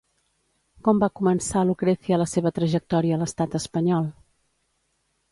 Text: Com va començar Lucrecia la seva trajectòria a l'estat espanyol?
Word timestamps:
Com 0.85 1.01
va 1.01 1.09
començar 1.17 1.61
Lucrecia 1.69 2.17
la 2.21 2.25
seva 2.31 2.51
trajectòria 2.55 3.19
a 3.19 3.19
l'estat 3.25 3.59
espanyol? 3.61 4.09